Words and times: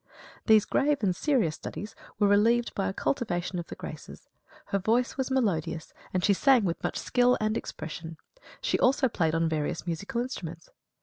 These 0.47 0.65
grave 0.65 1.03
and 1.03 1.15
serious 1.15 1.53
studies 1.53 1.93
were 2.17 2.27
relieved 2.27 2.73
by 2.73 2.89
a 2.89 2.91
cultivation 2.91 3.59
of 3.59 3.67
the 3.67 3.75
graces. 3.75 4.29
Her 4.65 4.79
voice 4.79 5.15
was 5.15 5.29
melodious, 5.29 5.93
and 6.11 6.23
she 6.25 6.33
sang 6.33 6.65
with 6.65 6.83
much 6.83 6.97
skill 6.97 7.37
and 7.39 7.55
expression; 7.55 8.17
she 8.61 8.79
also 8.79 9.07
played 9.07 9.35
on 9.35 9.47
various 9.47 9.85
musical 9.85 10.19
instruments. 10.19 10.69